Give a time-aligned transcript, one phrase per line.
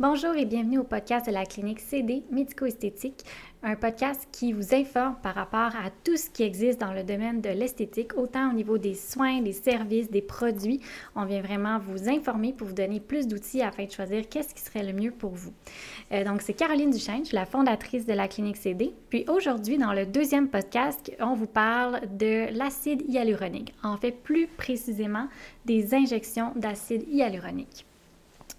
[0.00, 3.24] Bonjour et bienvenue au podcast de la clinique CD Médico-Esthétique,
[3.64, 7.40] un podcast qui vous informe par rapport à tout ce qui existe dans le domaine
[7.40, 10.78] de l'esthétique, autant au niveau des soins, des services, des produits.
[11.16, 14.60] On vient vraiment vous informer pour vous donner plus d'outils afin de choisir qu'est-ce qui
[14.60, 15.52] serait le mieux pour vous.
[16.12, 18.94] Euh, donc, c'est Caroline Duchesne, je suis la fondatrice de la clinique CD.
[19.08, 23.74] Puis aujourd'hui, dans le deuxième podcast, on vous parle de l'acide hyaluronique.
[23.82, 25.26] En fait, plus précisément,
[25.66, 27.84] des injections d'acide hyaluronique.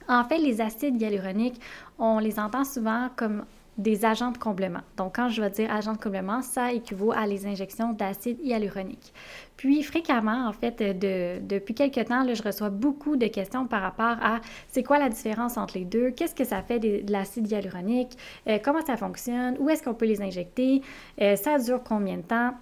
[0.10, 1.62] En fait, les acides hyaluroniques,
[2.00, 3.46] on les entend souvent comme
[3.78, 4.82] des agents de comblement.
[4.98, 9.14] Donc, quand je vais dire agent de comblement, ça équivaut à les injections d'acide hyaluronique.
[9.56, 14.42] Puis, fréquemment, en fait, depuis quelques temps, je reçois beaucoup de questions par rapport à
[14.68, 18.58] c'est quoi la différence entre les deux, qu'est-ce que ça fait de, l'acide hyaluronique, euh,
[18.62, 20.82] comment ça fonctionne, où est-ce qu'on peut les injecter,
[21.22, 22.54] euh, ça dure combien de temps?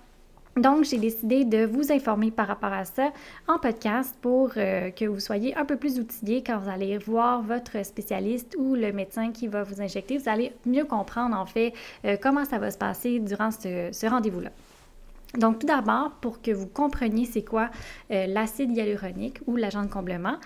[0.57, 3.11] Donc, j'ai décidé de vous informer par rapport à ça
[3.47, 7.43] en podcast pour euh, que vous soyez un peu plus outillés quand vous allez voir
[7.43, 10.17] votre spécialiste ou le médecin qui va vous injecter.
[10.17, 11.73] Vous allez mieux comprendre en fait
[12.05, 14.49] euh, comment ça va se passer durant ce rendez-vous-là.
[15.35, 17.69] Donc, tout d'abord, pour que vous compreniez c'est quoi
[18.11, 20.37] euh, l'acide hyaluronique ou l'agent de comblement,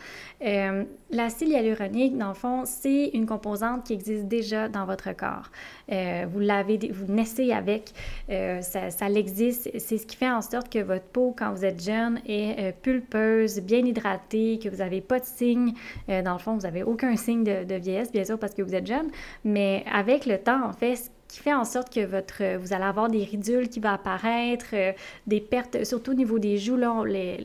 [0.43, 5.49] euh, l'acide hyaluronique, dans le fond, c'est une composante qui existe déjà dans votre corps.
[5.91, 7.91] Euh, vous l'avez, vous naissez avec,
[8.27, 9.69] ça, ça l'existe.
[9.77, 13.59] C'est ce qui fait en sorte que votre peau, quand vous êtes jeune, est pulpeuse,
[13.61, 15.73] bien hydratée, que vous n'avez pas de signes.
[16.07, 18.73] dans le fond, vous n'avez aucun signe de, de, vieillesse, bien sûr, parce que vous
[18.73, 19.09] êtes jeune.
[19.43, 23.07] Mais avec le temps, en fait, qui fait en sorte que votre, vous allez avoir
[23.07, 24.91] des ridules qui vont apparaître, euh,
[25.27, 26.93] des pertes, surtout au niveau des joues, là,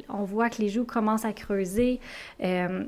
[0.08, 2.00] on, voit que les joues commencent à creuser.
[2.42, 2.84] Euh,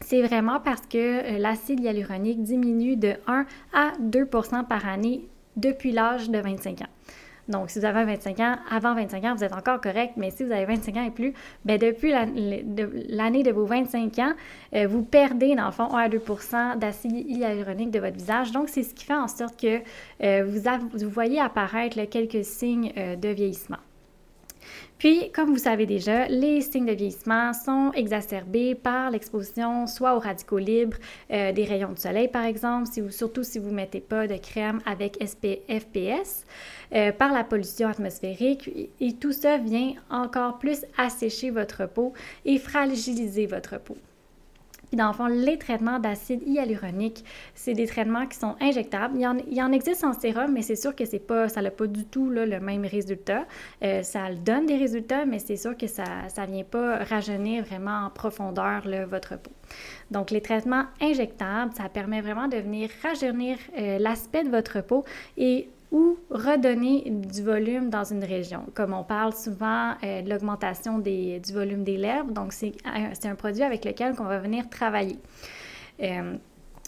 [0.00, 0.98] c'est vraiment parce que
[1.36, 5.22] euh, l'acide hyaluronique diminue de 1 à 2% par année
[5.54, 6.86] depuis l'âge de 25 ans.
[7.48, 10.44] Donc, si vous avez 25 ans, avant 25 ans, vous êtes encore correct, mais si
[10.44, 14.32] vous avez 25 ans et plus, bien, depuis l'année de vos 25 ans,
[14.74, 18.52] euh, vous perdez, dans le fond, 1 à 2% d'acide hyaluronique de votre visage.
[18.52, 19.80] Donc, c'est ce qui fait en sorte que
[20.22, 23.78] euh, vous, voyez apparaître quelques signes euh, de vieillissement.
[24.98, 30.20] Puis, comme vous savez déjà, les signes de vieillissement sont exacerbés par l'exposition soit aux
[30.20, 30.96] radicaux libres,
[31.30, 34.80] euh, des rayons de soleil par exemple, surtout si vous ne mettez pas de crème
[34.86, 36.44] avec FPS,
[36.94, 42.12] euh, par la pollution atmosphérique, et tout ça vient encore plus assécher votre peau
[42.44, 43.96] et fragiliser votre peau.
[44.92, 49.16] Dans le fond, les traitements d'acide hyaluronique, c'est des traitements qui sont injectables.
[49.16, 51.86] Il y en, existe en sérum, mais c'est sûr que c'est pas, ça n'a pas
[51.86, 53.46] du tout là, le même résultat.
[53.82, 56.04] Euh, ça donne des résultats, mais c'est sûr que ça
[56.38, 59.52] ne vient pas rajeunir vraiment en profondeur votre peau.
[60.10, 65.04] Donc, les traitements injectables, ça permet vraiment de venir rajeunir euh, l'aspect de votre peau
[65.36, 68.64] et ou redonner du volume dans une région.
[68.74, 73.62] Comme on parle souvent euh, de l'augmentation du volume des lèvres, donc c'est un, produit
[73.62, 75.18] avec lequel on va venir travailler.
[76.02, 76.34] Euh,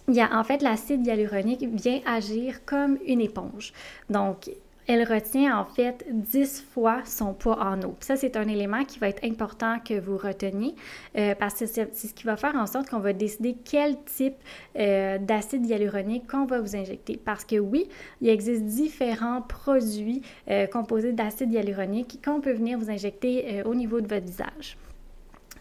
[0.09, 3.73] il y a, en fait, l'acide hyaluronique vient agir comme une éponge.
[4.11, 4.51] Donc,
[4.87, 7.97] elle retient en fait 10 fois son poids en eau.
[8.01, 10.75] ça, c'est un élément qui va être important que vous reteniez
[11.17, 14.37] euh, parce que c'est ce qui va faire en sorte qu'on va décider quel type
[14.77, 17.21] euh, d'acide hyaluronique qu'on va vous injecter.
[17.23, 17.89] Parce que oui,
[18.21, 24.01] il existe différents produits euh, composés d'acide hyaluronique qu'on peut venir vous injecter au niveau
[24.01, 24.77] de votre visage.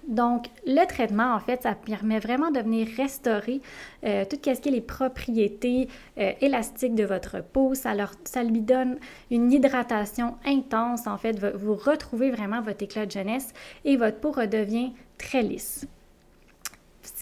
[0.08, 3.62] Donc, le traitement, en fait, ça permet vraiment de venir restaurer
[4.04, 5.88] euh, tout les propriétés
[6.18, 7.74] euh, élastiques de votre peau.
[7.74, 7.94] Ça,
[8.26, 8.98] ça lui donne
[9.32, 11.08] une hydratation intense.
[11.08, 13.54] En fait, vous retrouvez vraiment votre éclat de jeunesse
[13.86, 15.88] et votre peau redevient très lisse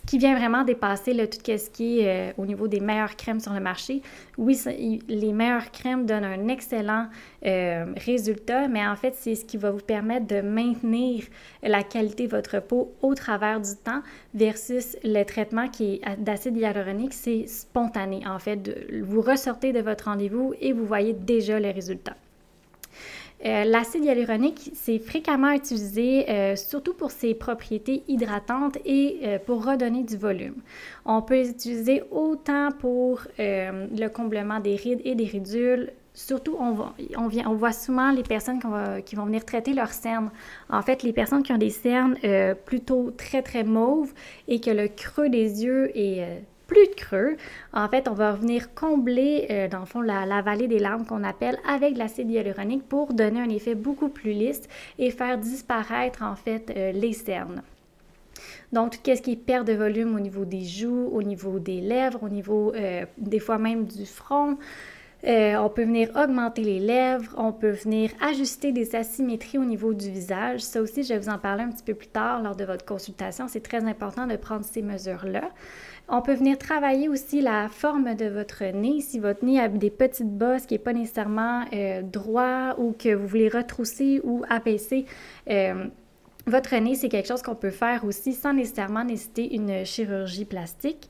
[0.06, 3.54] qui vient vraiment dépasser tout ce qui est euh, au niveau des meilleures crèmes sur
[3.54, 4.02] le marché.
[4.38, 4.60] Oui,
[5.08, 7.08] les meilleures crèmes donnent un excellent
[7.46, 11.24] euh, résultat, mais en fait, c'est ce qui va vous permettre de maintenir
[11.64, 14.02] la qualité de votre peau au travers du temps
[14.34, 18.22] versus le traitement qui est d'acide hyaluronique, c'est spontané.
[18.28, 18.70] En fait,
[19.02, 22.16] vous ressortez de votre rendez-vous et vous voyez déjà le résultat.
[23.44, 29.66] Euh, l'acide hyaluronique, c'est fréquemment utilisé euh, surtout pour ses propriétés hydratantes et euh, pour
[29.66, 30.56] redonner du volume.
[31.06, 35.92] On peut l'utiliser autant pour le comblement des rides et des ridules.
[36.14, 38.60] Surtout, on voit souvent les personnes
[39.06, 40.30] qui vont venir traiter leurs cernes.
[40.70, 42.18] En fait, les personnes qui ont des cernes
[42.66, 44.14] plutôt très, très mauves
[44.48, 47.36] et que le creux des yeux est plus de creux.
[47.74, 51.24] En fait, on va venir combler, euh, dans le fond, la, vallée des larmes qu'on
[51.26, 54.62] appelle avec l'acide hyaluronique pour donner un effet beaucoup plus lisse
[54.98, 57.62] et faire disparaître, en fait, euh, les cernes.
[58.72, 62.30] Donc, qu'est-ce qui perd de volume au niveau des joues, au niveau des lèvres, au
[62.30, 64.58] niveau euh, des fois même du front?
[65.28, 69.94] Euh, on peut venir augmenter les lèvres, on peut venir ajuster des asymétries au niveau
[69.94, 70.62] du visage.
[70.62, 72.86] Ça aussi, je vais vous en parler un petit peu plus tard lors de votre
[72.86, 73.48] consultation.
[73.48, 75.50] C'est très important de prendre ces mesures-là.
[76.10, 79.00] On peut venir travailler aussi la forme de votre nez.
[79.02, 83.14] Si votre nez a des petites bosses qui n'est pas nécessairement euh, droit ou que
[83.14, 85.06] vous voulez retrousser ou abaisser,
[85.50, 85.86] euh,
[86.48, 91.10] votre nez, c'est quelque chose qu'on peut faire aussi sans nécessairement nécessiter une chirurgie plastique.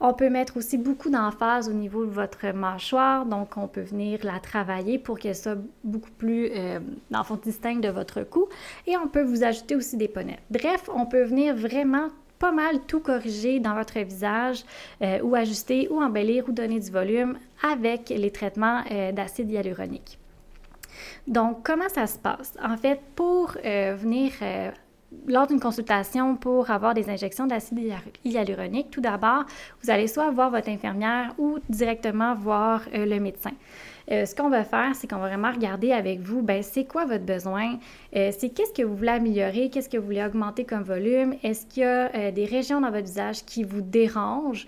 [0.00, 4.20] On peut mettre aussi beaucoup d'emphase au niveau de votre mâchoire, donc on peut venir
[4.22, 6.78] la travailler pour qu'elle soit beaucoup plus, euh,
[7.10, 8.48] dans fond, distincte de votre cou.
[8.86, 10.42] Et on peut vous ajouter aussi des ponnettes.
[10.50, 12.08] Bref, on peut venir vraiment
[12.38, 14.64] pas mal tout corriger dans votre visage
[15.02, 17.36] euh, ou ajuster ou embellir ou donner du volume
[17.68, 20.18] avec les traitements euh, d'acide hyaluronique.
[21.26, 22.54] Donc, comment ça se passe?
[22.62, 24.32] En fait, pour venir
[25.26, 27.78] lors d'une consultation pour avoir des injections d'acide
[28.24, 29.44] hyaluronique, tout d'abord,
[29.82, 33.52] vous allez soit voir votre infirmière ou directement voir euh, le médecin.
[34.10, 37.04] Euh, ce qu'on va faire, c'est qu'on va vraiment regarder avec vous, ben, c'est quoi
[37.04, 37.78] votre besoin,
[38.16, 41.66] euh, c'est qu'est-ce que vous voulez améliorer, qu'est-ce que vous voulez augmenter comme volume, est-ce
[41.66, 44.66] qu'il y a des régions dans votre visage qui vous dérangent,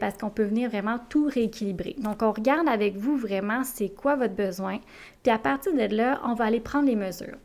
[0.00, 1.96] parce qu'on peut venir vraiment tout rééquilibrer.
[1.98, 4.78] Donc, on regarde avec vous vraiment c'est quoi votre besoin,
[5.22, 7.36] puis à partir de là, on va aller prendre les mesures.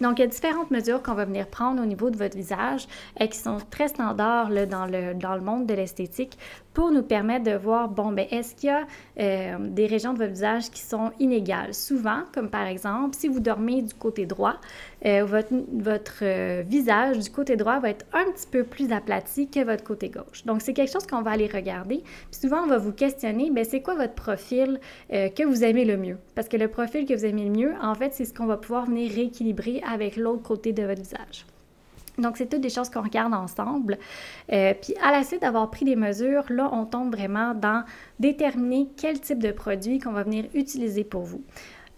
[0.00, 2.86] Donc, il y a différentes mesures qu'on va venir prendre au niveau de votre visage
[3.18, 6.38] et euh, qui sont très standards dans, le, monde de l'esthétique
[6.72, 8.86] pour nous permettre de voir, bon, ben, est-ce qu'il y a
[9.18, 11.74] euh, des régions de votre visage qui sont inégales?
[11.74, 14.56] Souvent, comme par exemple, si vous dormez du côté droit,
[15.04, 19.82] euh, votre, visage du côté droit va être un petit peu plus aplati que votre
[19.82, 20.44] côté gauche.
[20.44, 22.02] Donc, c'est quelque chose qu'on va aller regarder.
[22.30, 24.78] Puis souvent, on va vous questionner, ben, c'est quoi votre profil
[25.10, 26.18] que vous aimez le mieux?
[26.34, 28.56] Parce que le profil que vous aimez le mieux, en fait, c'est ce qu'on va
[28.56, 31.46] pouvoir venir rééquilibrer avec l'autre côté de votre visage.
[32.18, 33.96] Donc, c'est toutes des choses qu'on regarde ensemble.
[34.52, 37.84] Euh, puis, à la suite d'avoir pris des mesures, là, on tombe vraiment dans
[38.18, 41.42] déterminer quel type de produit qu'on va venir utiliser pour vous.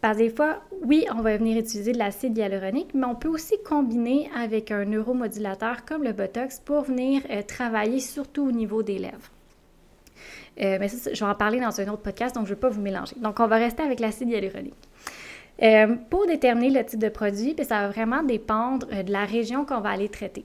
[0.00, 3.28] Parce que des fois, oui, on va venir utiliser de l'acide hyaluronique, mais on peut
[3.28, 8.82] aussi combiner avec un neuromodulateur comme le Botox pour venir euh, travailler surtout au niveau
[8.82, 9.30] des lèvres.
[10.60, 12.60] Euh, mais ça, je vais en parler dans un autre podcast, donc je ne vais
[12.60, 13.14] pas vous mélanger.
[13.18, 14.74] Donc, on va rester avec l'acide hyaluronique.
[15.62, 19.26] Euh, pour déterminer le type de produit, puis ça va vraiment dépendre euh, de la
[19.26, 20.44] région qu'on va aller traiter.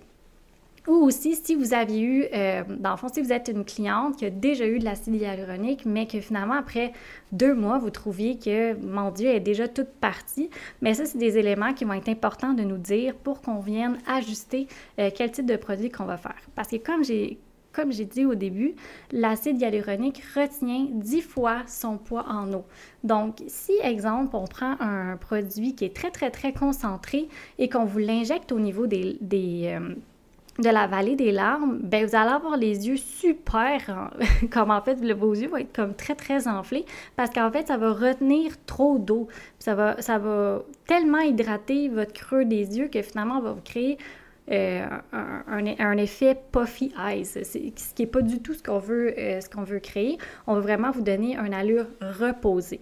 [0.87, 4.17] Ou aussi, si vous aviez eu, euh, dans le fond, si vous êtes une cliente
[4.17, 6.91] qui a déjà eu de l'acide hyaluronique, mais que finalement, après
[7.31, 10.49] deux mois, vous trouviez que, mon Dieu, est déjà toute partie,
[10.81, 13.97] mais ça, c'est des éléments qui vont être importants de nous dire pour qu'on vienne
[14.05, 16.35] ajuster quel type de produit qu'on va faire.
[16.53, 17.39] Parce que comme j'ai
[17.75, 18.75] comme j'ai dit au début,
[19.11, 22.63] l'acide hyaluronique retient 10 fois son poids en eau.
[23.03, 27.27] Donc, si, exemple, on prend un produit qui est très, très, très concentré
[27.59, 29.79] et qu'on vous l'injecte au niveau euh,
[30.59, 34.11] de la vallée des larmes, ben vous allez avoir les yeux super,
[34.51, 36.85] comme en fait vos yeux vont être comme très très enflés
[37.17, 39.27] parce qu'en fait ça va retenir trop d'eau,
[39.59, 43.61] ça va ça va tellement hydrater votre creux des yeux que finalement on va vous
[43.61, 43.97] créer
[44.51, 49.41] euh, un, effet puffy eyes, ce qui n'est pas du tout ce qu'on veut, euh,
[49.41, 50.17] ce qu'on veut créer.
[50.45, 52.81] On veut vraiment vous donner une allure reposée.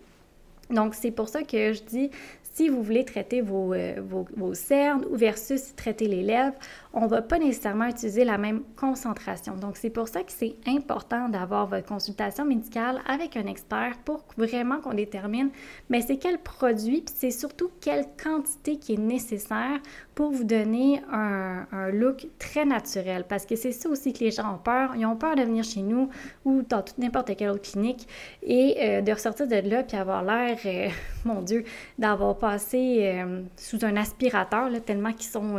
[0.74, 2.10] Donc, c'est pour ça que je dis,
[2.54, 3.96] si vous voulez traiter vos, euh,
[4.38, 6.56] vos, cernes ou versus traiter les lèvres,
[6.94, 9.56] on ne va pas nécessairement utiliser la même concentration.
[9.56, 14.24] Donc, c'est pour ça que c'est important d'avoir votre consultation médicale avec un expert pour
[14.38, 15.50] vraiment qu'on détermine,
[15.90, 19.80] mais c'est quel produit, puis c'est surtout quelle quantité qui est nécessaire
[20.14, 23.26] pour vous donner un, un look très naturel.
[23.28, 24.96] Parce que c'est ça aussi que les gens ont peur.
[24.96, 26.10] Ils ont peur de venir chez nous
[26.46, 28.08] ou dans toute n'importe quelle autre clinique
[28.44, 30.90] et euh, de ressortir de là puis avoir l'air, euh,
[31.26, 31.64] mon Dieu,
[31.98, 35.58] d'avoir passé euh, sous un aspirateur, tellement qu'ils sont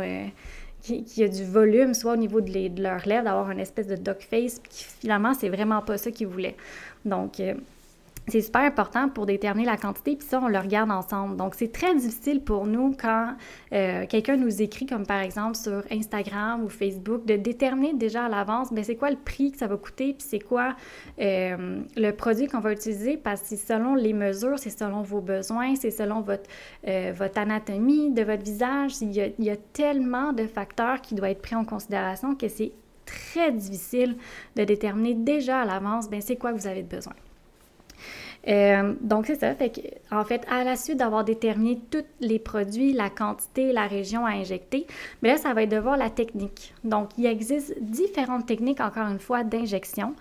[0.81, 3.87] qu'il y a du volume, soit au niveau de, de leurs lèvres, d'avoir une espèce
[3.87, 6.55] de duck face, puis finalement, c'est vraiment pas ça qu'ils voulaient.
[7.05, 7.41] Donc,
[8.27, 11.35] c'est super important pour déterminer la quantité, puis ça, on le regarde ensemble.
[11.35, 13.35] Donc, c'est très difficile pour nous quand
[13.71, 18.29] euh, quelqu'un nous écrit, comme par exemple sur Instagram ou Facebook, de déterminer déjà à
[18.29, 20.75] l'avance, mais ben, c'est quoi le prix que ça va coûter, puis c'est quoi
[21.19, 25.21] euh, le produit qu'on va utiliser, parce que c'est selon les mesures, c'est selon vos
[25.21, 26.49] besoins, c'est selon votre,
[26.87, 29.01] euh, anatomie de votre visage.
[29.01, 32.71] Il y, a, tellement de facteurs qui doivent être pris en considération que c'est
[33.05, 34.15] très difficile
[34.55, 37.13] de déterminer déjà à l'avance, ben c'est quoi vous avez besoin.
[38.47, 39.53] Euh, donc, c'est ça.
[40.11, 44.31] En fait, à la suite d'avoir déterminé tous les produits, la quantité, la région à
[44.31, 44.85] injecter,
[45.21, 46.73] mais là, ça va être de voir la technique.
[46.83, 50.13] Donc, il existe différentes techniques, encore une fois, d'injection,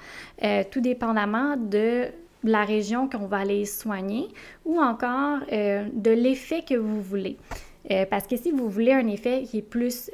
[0.43, 2.07] euh, tout dépendamment de
[2.45, 4.29] la région qu'on va aller soigner
[4.65, 7.37] ou encore euh, de l'effet que vous voulez.
[8.11, 10.11] parce que si vous voulez un effet qui est plus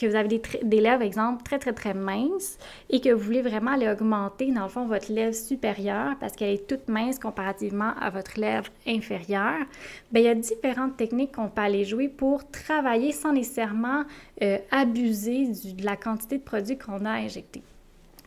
[0.00, 3.42] que vous avez des, des, lèvres, exemple, très, très, très minces et que vous voulez
[3.42, 7.92] vraiment aller augmenter, dans le fond, votre lèvre supérieure parce qu'elle est toute mince comparativement
[8.00, 9.66] à votre lèvre inférieure,
[10.10, 14.04] bien, il y a différentes techniques qu'on peut aller jouer pour travailler sans nécessairement
[14.42, 17.62] euh, abuser de la quantité de produits qu'on a injecté.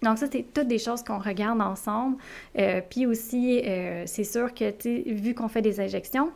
[0.03, 2.17] Donc ça, c'est toutes des choses qu'on regarde ensemble.
[2.59, 4.73] Euh, puis aussi, euh, c'est sûr que,
[5.11, 6.29] vu qu'on fait des injections,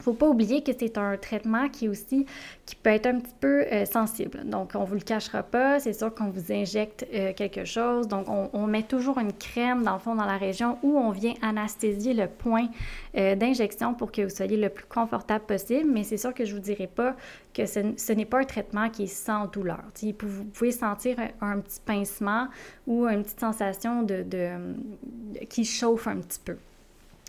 [0.00, 2.26] faut pas oublier que c'est un traitement qui est aussi
[2.66, 4.42] qui peut être un petit peu euh, sensible.
[4.44, 5.80] Donc, on vous le cachera pas.
[5.80, 8.08] C'est sûr qu'on vous injecte euh, quelque chose.
[8.08, 11.34] Donc, on, met toujours une crème, dans le fond, dans la région où on vient
[11.40, 12.68] anesthésier le point
[13.16, 15.90] euh, d'injection pour que vous soyez le plus confortable possible.
[15.90, 17.16] Mais c'est sûr que je vous dirai pas
[17.54, 19.82] que ce, n'est pas un traitement qui est sans douleur.
[20.22, 22.48] vous pouvez sentir un, petit pincement
[22.86, 24.24] ou une petite sensation de
[25.48, 26.56] qui chauffe un petit peu.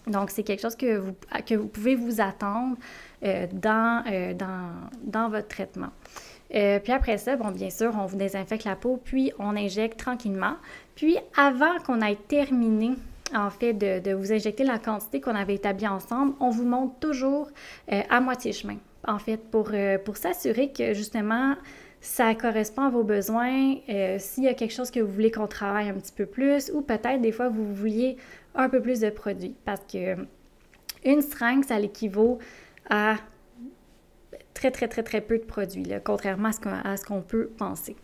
[0.09, 2.77] Donc, c'est quelque chose que vous, que vous pouvez vous attendre
[3.23, 4.71] euh, dans, euh, dans,
[5.03, 5.89] dans, votre traitement.
[6.55, 9.99] Euh, puis après ça, bon, bien sûr, on vous désinfecte la peau, puis on injecte
[9.99, 10.55] tranquillement.
[10.95, 12.91] Puis avant qu'on ait terminé,
[13.35, 16.95] en fait, de, de, vous injecter la quantité qu'on avait établie ensemble, on vous montre
[16.99, 17.49] toujours
[17.87, 19.71] à moitié chemin, en fait, pour,
[20.03, 21.55] pour s'assurer que justement,
[22.01, 23.75] ça correspond à vos besoins,
[24.19, 26.81] s'il y a quelque chose que vous voulez qu'on travaille un petit peu plus, ou
[26.81, 28.17] peut-être des fois vous vouliez
[28.55, 30.15] un peu plus de produits parce que
[31.05, 32.39] une seringue, ça l'équivaut
[32.89, 33.15] à
[34.53, 36.49] très, très, très, très peu de produits, contrairement
[36.83, 37.95] à ce qu'on peut penser.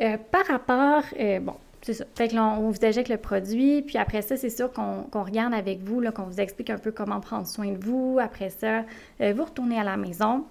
[0.00, 2.04] Euh, par rapport, euh, bon, c'est ça.
[2.14, 5.80] Fait que on vous injecte le produit, puis après ça, c'est sûr qu'on regarde avec
[5.80, 8.18] vous, qu'on vous explique un peu comment prendre soin de vous.
[8.20, 8.84] Après ça,
[9.20, 10.44] euh, vous retournez à la maison.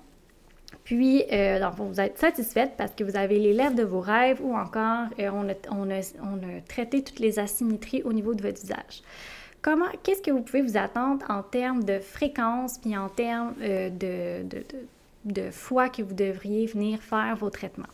[0.84, 4.56] Puis, euh, vous êtes satisfaite parce que vous avez les lèvres de vos rêves ou
[4.56, 9.02] encore euh, on, a, traité toutes les asymétries au niveau de votre visage.
[10.04, 14.46] Qu'est-ce que vous pouvez vous attendre en termes de fréquence puis en termes euh, de,
[14.46, 14.64] de,
[15.24, 17.88] de, fois que vous devriez venir faire vos traitements?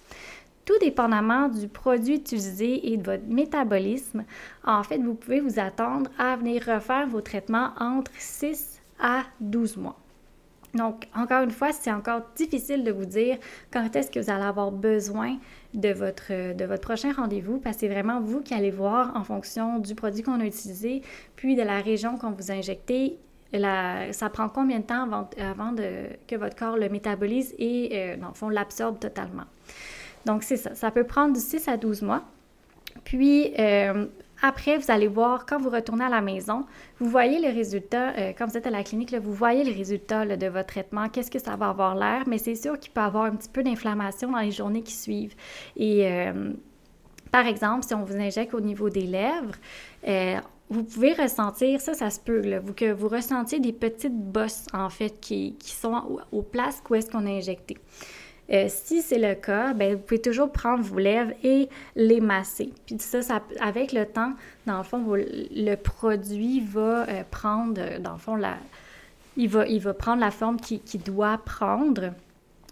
[0.65, 4.23] Tout dépendamment du produit utilisé et de votre métabolisme,
[4.63, 9.77] en fait, vous pouvez vous attendre à venir refaire vos traitements entre 6 à 12
[9.77, 9.97] mois.
[10.75, 13.37] Donc, encore une fois, c'est encore difficile de vous dire
[13.71, 15.37] quand est-ce que vous allez avoir besoin
[15.73, 19.23] de votre, de votre prochain rendez-vous parce que c'est vraiment vous qui allez voir en
[19.23, 21.01] fonction du produit qu'on a utilisé,
[21.35, 23.17] puis de la région qu'on vous a injecté.
[23.51, 25.03] ça prend combien de temps
[25.39, 29.45] avant, de, que votre corps le métabolise et, euh, dans le fond, l'absorbe totalement.
[30.25, 30.75] Donc, c'est ça.
[30.75, 32.23] Ça peut prendre du 6 à 12 mois.
[33.05, 34.05] Puis, euh,
[34.41, 36.65] après, vous allez voir, quand vous retournez à la maison,
[36.99, 40.25] vous voyez les résultats, euh, quand vous êtes à la clinique, vous voyez les résultats
[40.25, 43.03] de votre traitement, qu'est-ce que ça va avoir l'air, mais c'est sûr qu'il peut y
[43.03, 45.35] avoir un petit peu d'inflammation dans les journées qui suivent.
[45.75, 46.53] Et euh,
[47.31, 49.55] par exemple, si on vous injecte au niveau des lèvres,
[50.07, 50.37] euh,
[50.69, 54.89] vous pouvez ressentir, ça, ça se peut, vous, que vous ressentiez des petites bosses, en
[54.89, 57.77] fait, qui, sont aux places où est-ce qu'on a injecté.
[58.51, 62.71] Euh, si c'est le cas, ben, vous pouvez toujours prendre vos lèvres et les masser.
[62.85, 64.33] Puis ça, ça avec le temps,
[64.65, 68.57] dans le fond, le produit va euh, prendre, dans le fond, la,
[69.37, 72.13] il, va, il va prendre la forme qu'il doit prendre.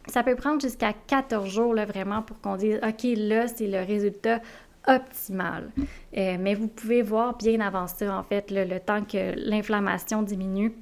[0.07, 3.79] Ça peut prendre jusqu'à 14 jours, là, vraiment, pour qu'on dise, OK, là, c'est le
[3.85, 4.41] résultat
[4.87, 5.69] optimal.
[6.17, 10.73] Euh, mais vous pouvez voir bien avant ça, en fait, le temps que l'inflammation diminue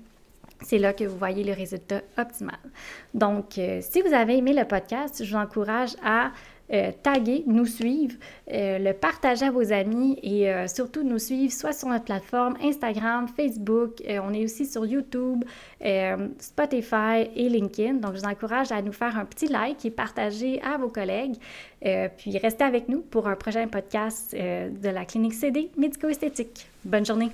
[0.61, 2.59] c'est là que vous voyez le résultat optimal.
[3.13, 6.31] Donc, euh, si vous avez aimé le podcast, je vous encourage à
[6.73, 8.15] euh, taguer, nous suivre,
[8.51, 13.27] euh, le partager à vos amis et surtout nous suivre soit sur notre plateforme Instagram,
[13.27, 15.43] Facebook, on est aussi sur YouTube,
[16.39, 17.95] Spotify et LinkedIn.
[17.95, 21.35] Donc, je vous encourage à nous faire un petit like et partager à vos collègues.
[22.17, 26.67] puis, restez avec nous pour un prochain podcast de la clinique CD médico-esthétique.
[26.83, 27.29] Bonne journée!